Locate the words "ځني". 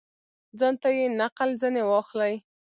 1.61-1.81